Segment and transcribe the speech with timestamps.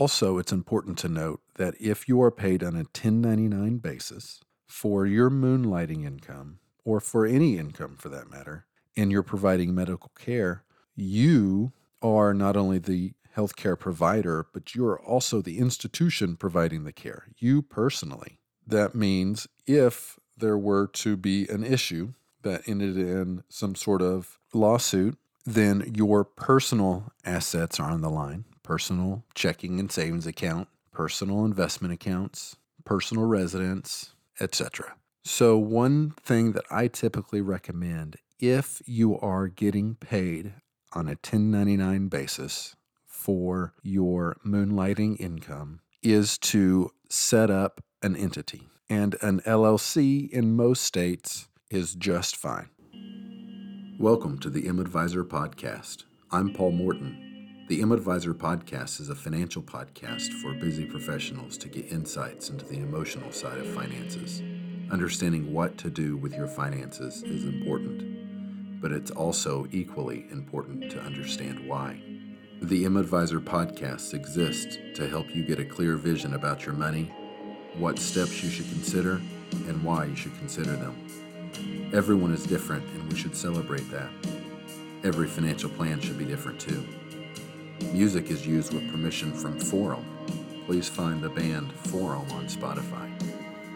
[0.00, 5.06] Also, it's important to note that if you are paid on a 1099 basis for
[5.06, 10.64] your moonlighting income, or for any income for that matter, and you're providing medical care,
[10.96, 11.72] you
[12.02, 17.28] are not only the healthcare provider, but you are also the institution providing the care,
[17.38, 18.40] you personally.
[18.66, 24.40] That means if there were to be an issue that ended in some sort of
[24.52, 25.16] lawsuit,
[25.46, 31.94] then your personal assets are on the line personal checking and savings account, personal investment
[31.94, 34.96] accounts, personal residence, etc.
[35.22, 40.54] So, one thing that I typically recommend if you are getting paid
[40.92, 42.74] on a 1099 basis
[43.06, 48.68] for your moonlighting income is to set up an entity.
[48.90, 52.68] And an LLC in most states is just fine.
[53.98, 56.04] Welcome to the M Advisor Podcast.
[56.30, 57.23] I'm Paul Morton.
[57.66, 62.66] The M Advisor Podcast is a financial podcast for busy professionals to get insights into
[62.66, 64.42] the emotional side of finances.
[64.90, 71.00] Understanding what to do with your finances is important, but it's also equally important to
[71.00, 72.02] understand why.
[72.60, 77.10] The M Advisor podcast exists to help you get a clear vision about your money,
[77.78, 81.90] what steps you should consider, and why you should consider them.
[81.94, 84.10] Everyone is different, and we should celebrate that.
[85.02, 86.86] Every financial plan should be different too.
[87.92, 90.04] Music is used with permission from Forum.
[90.66, 93.10] Please find the band Forum on Spotify.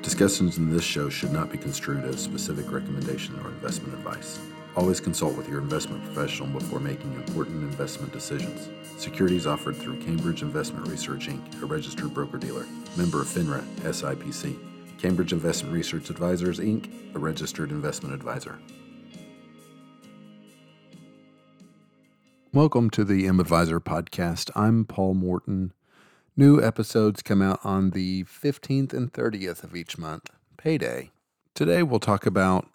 [0.03, 4.39] Discussions in this show should not be construed as specific recommendation or investment advice.
[4.77, 8.69] Always consult with your investment professional before making important investment decisions.
[8.97, 14.57] Securities offered through Cambridge Investment Research Inc., a registered broker dealer, member of FINRA, SIPC.
[14.99, 18.59] Cambridge Investment Research Advisors Inc., a registered investment advisor.
[22.55, 24.51] Welcome to the M Advisor podcast.
[24.57, 25.75] I'm Paul Morton.
[26.35, 31.11] New episodes come out on the 15th and 30th of each month, payday.
[31.53, 32.67] Today we'll talk about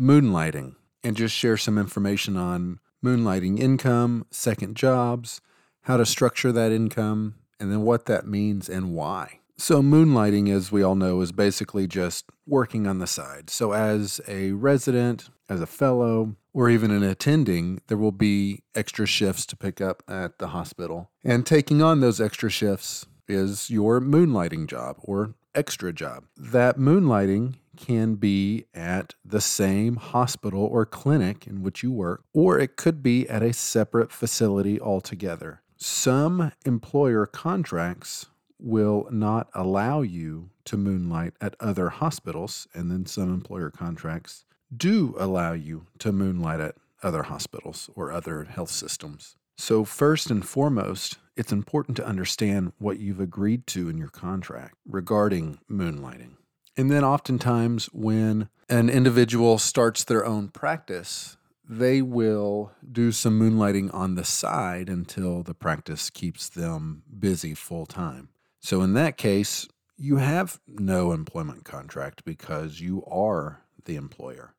[0.00, 5.42] moonlighting and just share some information on moonlighting income, second jobs,
[5.82, 9.40] how to structure that income, and then what that means and why.
[9.58, 13.50] So, moonlighting, as we all know, is basically just working on the side.
[13.50, 19.06] So, as a resident, as a fellow, or even an attending, there will be extra
[19.06, 21.10] shifts to pick up at the hospital.
[21.24, 26.24] And taking on those extra shifts is your moonlighting job or extra job.
[26.36, 32.58] That moonlighting can be at the same hospital or clinic in which you work, or
[32.58, 35.62] it could be at a separate facility altogether.
[35.76, 38.26] Some employer contracts
[38.58, 45.14] will not allow you to moonlight at other hospitals, and then some employer contracts do
[45.18, 49.36] allow you to moonlight at other hospitals or other health systems.
[49.56, 54.74] So, first and foremost, it's important to understand what you've agreed to in your contract
[54.86, 56.36] regarding moonlighting.
[56.76, 61.36] And then, oftentimes, when an individual starts their own practice,
[61.68, 67.86] they will do some moonlighting on the side until the practice keeps them busy full
[67.86, 68.30] time.
[68.60, 74.54] So, in that case, you have no employment contract because you are the employer.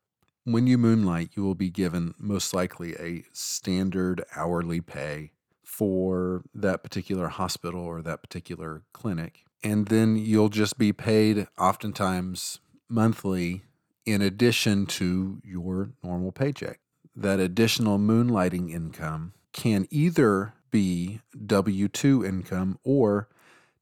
[0.45, 5.31] When you moonlight, you will be given most likely a standard hourly pay
[5.63, 9.45] for that particular hospital or that particular clinic.
[9.63, 12.59] And then you'll just be paid oftentimes
[12.89, 13.63] monthly
[14.05, 16.81] in addition to your normal paycheck.
[17.15, 23.29] That additional moonlighting income can either be W 2 income or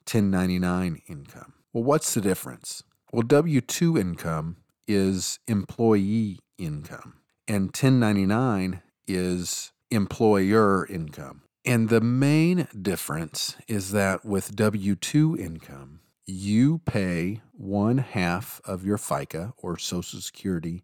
[0.05, 1.53] 1099 income.
[1.73, 2.83] Well, what's the difference?
[3.11, 4.57] Well, W 2 income
[4.87, 7.15] is employee income,
[7.47, 11.41] and 1099 is employer income.
[11.65, 18.85] And the main difference is that with W 2 income, you pay one half of
[18.85, 20.83] your FICA or Social Security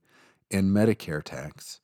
[0.52, 1.80] and Medicare tax,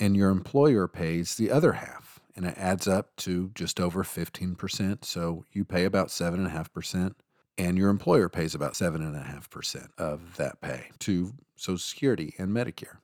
[0.00, 2.20] and your employer pays the other half.
[2.34, 5.04] And it adds up to just over 15%.
[5.04, 7.14] So you pay about 7.5%,
[7.58, 12.98] and your employer pays about 7.5% of that pay to Social Security and Medicare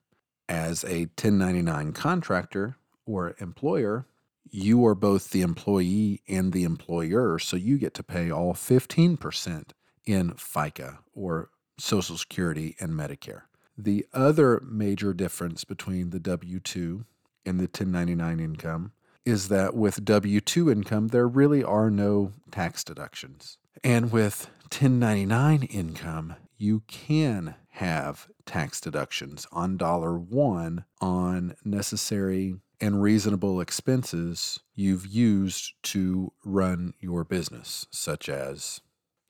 [0.48, 2.76] as a 1099 contractor
[3.06, 4.06] or employer,
[4.50, 9.70] you are both the employee and the employer, so you get to pay all 15%
[10.04, 13.42] in FICA or Social Security and Medicare.
[13.76, 17.04] The other major difference between the W 2
[17.44, 18.92] and the 1099 income
[19.24, 23.58] is that with W 2 income, there really are no tax deductions.
[23.82, 33.02] And with 1099 income, you can have tax deductions on dollar one on necessary and
[33.02, 38.80] reasonable expenses you've used to run your business, such as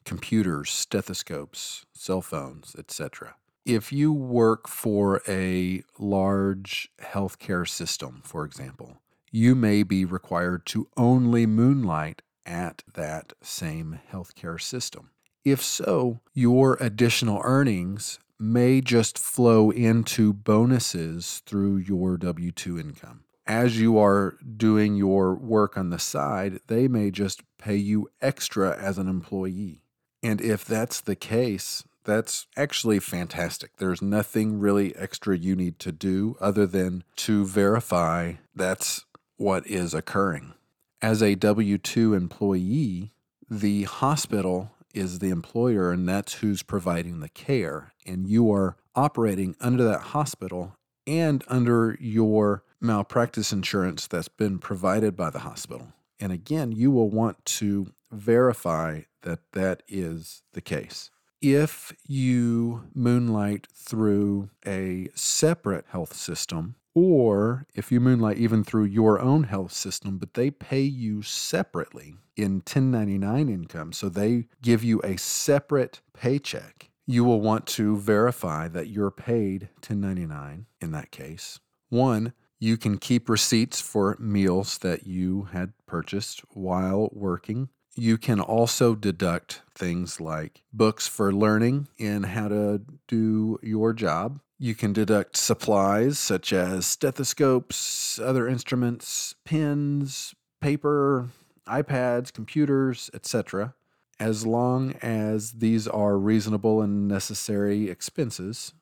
[0.04, 3.36] computers, stethoscopes, cell phones, etc.
[3.64, 9.00] If you work for a large healthcare system, for example,
[9.30, 15.10] you may be required to only moonlight at that same healthcare system.
[15.44, 23.24] If so, your additional earnings may just flow into bonuses through your W 2 income.
[23.46, 28.74] As you are doing your work on the side, they may just pay you extra
[28.80, 29.82] as an employee.
[30.22, 33.76] And if that's the case, that's actually fantastic.
[33.76, 39.04] There's nothing really extra you need to do other than to verify that's
[39.36, 40.54] what is occurring.
[41.02, 43.12] As a W 2 employee,
[43.50, 47.92] the hospital is the employer and that's who's providing the care.
[48.06, 50.76] And you are operating under that hospital
[51.06, 55.88] and under your malpractice insurance that's been provided by the hospital.
[56.20, 61.10] And again, you will want to verify that that is the case.
[61.40, 69.20] If you moonlight through a separate health system, or if you moonlight even through your
[69.20, 75.00] own health system, but they pay you separately in 1099 income, so they give you
[75.02, 81.60] a separate paycheck, you will want to verify that you're paid 1099 in that case.
[81.88, 87.68] One, you can keep receipts for meals that you had purchased while working.
[87.94, 94.40] You can also deduct things like books for learning in how to do your job.
[94.58, 101.28] You can deduct supplies such as stethoscopes, other instruments, pens, paper,
[101.66, 103.74] iPads, computers, etc.
[104.20, 108.74] As long as these are reasonable and necessary expenses,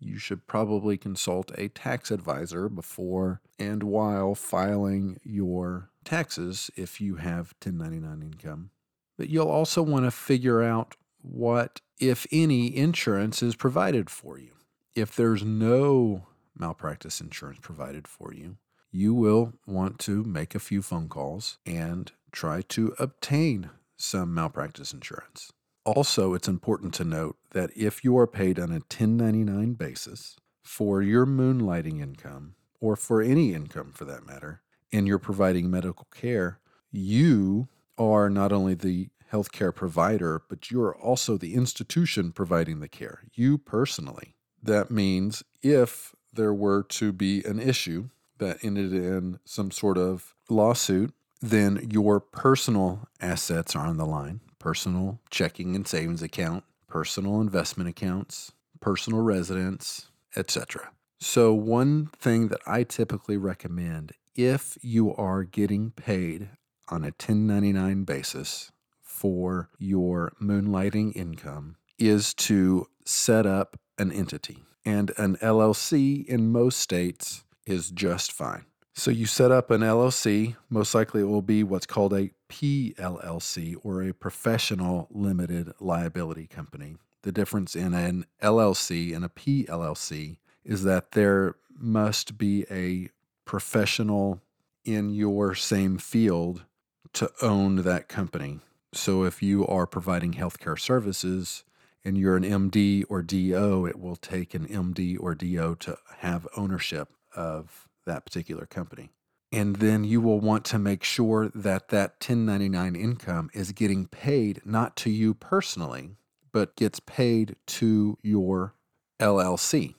[0.00, 7.16] you should probably consult a tax advisor before and while filing your taxes if you
[7.16, 8.70] have 1099 income.
[9.16, 14.52] But you'll also want to figure out what, if any, insurance is provided for you.
[14.94, 16.26] If there's no
[16.58, 18.56] malpractice insurance provided for you,
[18.90, 24.92] you will want to make a few phone calls and try to obtain some malpractice
[24.92, 25.52] insurance.
[25.84, 31.00] Also, it's important to note that if you are paid on a 1099 basis for
[31.02, 34.60] your moonlighting income, or for any income for that matter,
[34.92, 36.58] and you're providing medical care,
[36.90, 42.88] you are not only the healthcare provider, but you are also the institution providing the
[42.88, 44.34] care, you personally.
[44.62, 48.08] That means if there were to be an issue
[48.38, 54.40] that ended in some sort of lawsuit, then your personal assets are on the line
[54.58, 60.90] personal checking and savings account, personal investment accounts, personal residence, etc.
[61.18, 66.50] So, one thing that I typically recommend if you are getting paid
[66.88, 68.70] on a 1099 basis
[69.00, 74.64] for your moonlighting income is to set up an entity.
[74.84, 78.64] And an LLC in most states is just fine.
[78.94, 83.76] So you set up an LLC, most likely it will be what's called a PLLC
[83.82, 86.96] or a professional limited liability company.
[87.22, 93.10] The difference in an LLC and a PLLC is that there must be a
[93.44, 94.40] professional
[94.84, 96.64] in your same field
[97.12, 98.60] to own that company.
[98.92, 101.64] So if you are providing healthcare services,
[102.04, 106.48] and you're an MD or DO, it will take an MD or DO to have
[106.56, 109.10] ownership of that particular company.
[109.52, 114.60] And then you will want to make sure that that 1099 income is getting paid
[114.64, 116.10] not to you personally,
[116.52, 118.74] but gets paid to your
[119.18, 119.94] LLC.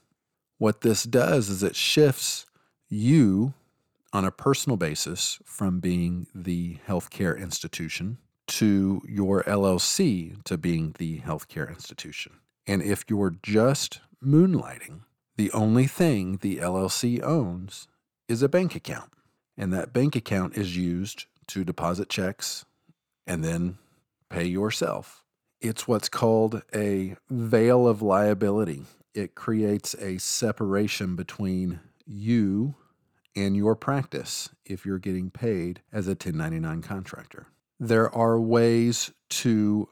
[0.57, 2.45] What this does is it shifts
[2.87, 3.53] you
[4.13, 8.17] on a personal basis from being the healthcare institution
[8.51, 12.33] to your LLC to being the healthcare institution.
[12.67, 15.01] And if you're just moonlighting,
[15.37, 17.87] the only thing the LLC owns
[18.27, 19.11] is a bank account.
[19.57, 22.65] And that bank account is used to deposit checks
[23.25, 23.77] and then
[24.29, 25.23] pay yourself.
[25.61, 28.83] It's what's called a veil of liability.
[29.13, 32.75] It creates a separation between you
[33.33, 37.47] and your practice if you're getting paid as a 1099 contractor
[37.81, 39.89] there are ways to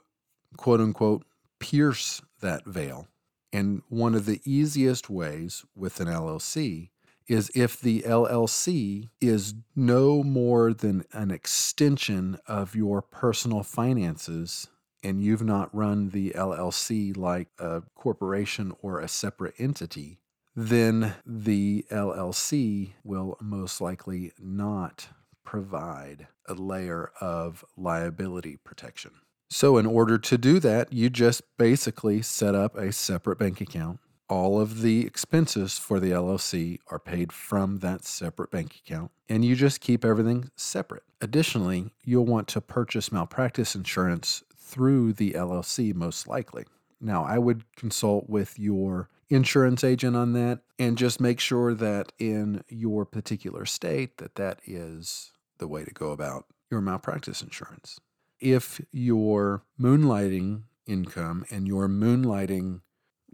[0.57, 1.25] quote unquote
[1.59, 3.07] pierce that veil.
[3.51, 6.91] And one of the easiest ways with an LLC
[7.27, 14.67] is if the LLC is no more than an extension of your personal finances
[15.01, 20.19] and you've not run the LLC like a corporation or a separate entity,
[20.55, 25.07] then the LLC will most likely not
[25.49, 29.09] provide a layer of liability protection.
[29.49, 33.99] So, in order to do that, you just basically set up a separate bank account.
[34.29, 39.43] All of the expenses for the LLC are paid from that separate bank account, and
[39.43, 41.01] you just keep everything separate.
[41.19, 46.65] Additionally, you'll want to purchase malpractice insurance through the LLC, most likely.
[47.01, 52.11] Now, I would consult with your insurance agent on that and just make sure that
[52.19, 57.99] in your particular state that that is the way to go about your malpractice insurance.
[58.39, 62.81] If your moonlighting income and your moonlighting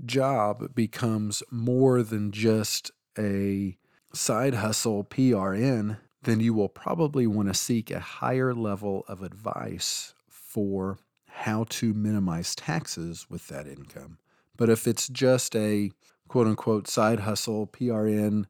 [0.06, 3.78] job becomes more than just a
[4.14, 10.14] side hustle PRN, then you will probably want to seek a higher level of advice
[10.28, 14.18] for how to minimize taxes with that income.
[14.58, 15.92] But if it's just a
[16.28, 18.46] quote unquote side hustle, PRN,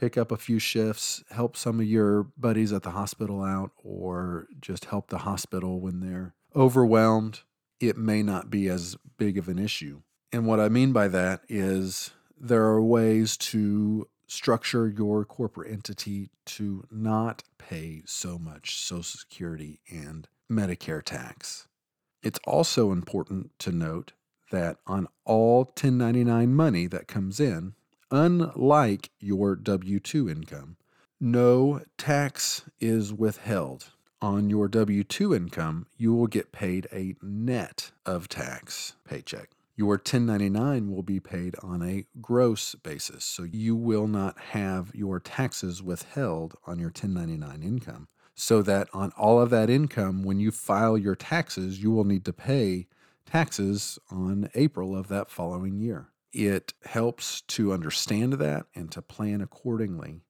[0.00, 4.46] pick up a few shifts, help some of your buddies at the hospital out, or
[4.60, 7.40] just help the hospital when they're overwhelmed,
[7.80, 10.00] it may not be as big of an issue.
[10.32, 16.30] And what I mean by that is there are ways to structure your corporate entity
[16.46, 21.68] to not pay so much Social Security and Medicare tax.
[22.22, 24.12] It's also important to note
[24.50, 27.74] that on all 1099 money that comes in,
[28.10, 30.76] unlike your W 2 income,
[31.20, 33.90] no tax is withheld.
[34.22, 39.50] On your W 2 income, you will get paid a net of tax paycheck.
[39.76, 45.18] Your 1099 will be paid on a gross basis, so you will not have your
[45.20, 48.08] taxes withheld on your 1099 income
[48.40, 52.24] so that on all of that income, when you file your taxes, you will need
[52.24, 52.86] to pay
[53.26, 56.08] taxes on April of that following year.
[56.32, 60.22] It helps to understand that and to plan accordingly,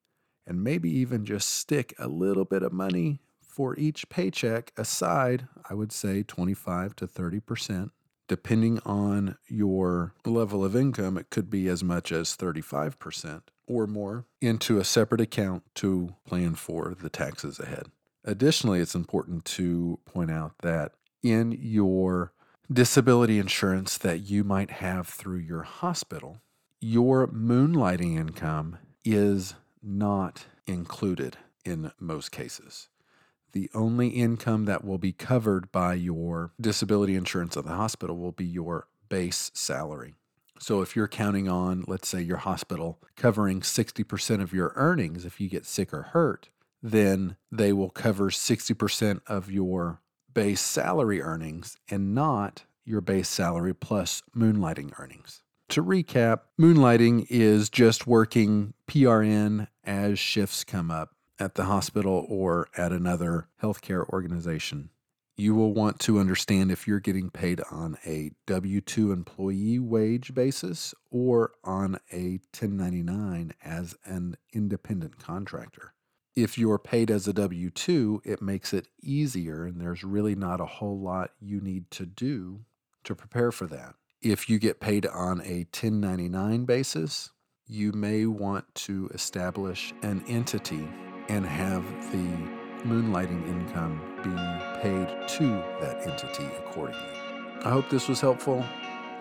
[0.47, 5.73] and maybe even just stick a little bit of money for each paycheck aside, I
[5.73, 7.91] would say 25 to 30%.
[8.27, 14.25] Depending on your level of income, it could be as much as 35% or more
[14.39, 17.87] into a separate account to plan for the taxes ahead.
[18.23, 22.31] Additionally, it's important to point out that in your
[22.71, 26.41] disability insurance that you might have through your hospital,
[26.79, 32.87] your moonlighting income is not included in most cases.
[33.51, 38.31] The only income that will be covered by your disability insurance at the hospital will
[38.31, 40.15] be your base salary.
[40.59, 45.41] So if you're counting on, let's say, your hospital covering 60% of your earnings if
[45.41, 46.49] you get sick or hurt,
[46.81, 49.99] then they will cover 60% of your
[50.33, 55.43] base salary earnings and not your base salary plus moonlighting earnings.
[55.69, 62.67] To recap, moonlighting is just working PRN as shifts come up at the hospital or
[62.77, 64.89] at another healthcare organization.
[65.37, 70.33] You will want to understand if you're getting paid on a W 2 employee wage
[70.33, 75.93] basis or on a 1099 as an independent contractor
[76.35, 80.61] if you're paid as a W 2, it makes it easier, and there's really not
[80.61, 82.61] a whole lot you need to do
[83.03, 83.95] to prepare for that.
[84.21, 87.31] If you get paid on a 1099 basis,
[87.67, 90.87] you may want to establish an entity
[91.27, 95.47] and have the moonlighting income be paid to
[95.81, 97.01] that entity accordingly.
[97.63, 98.65] I hope this was helpful.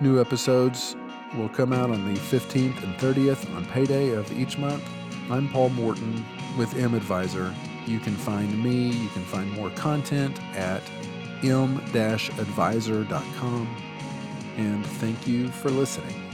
[0.00, 0.96] New episodes
[1.36, 4.82] will come out on the 15th and 30th on payday of each month.
[5.30, 6.24] I'm Paul Morton
[6.60, 7.52] with M Advisor.
[7.86, 10.82] You can find me, you can find more content at
[11.42, 11.76] m-advisor.com.
[14.58, 16.29] And thank you for listening.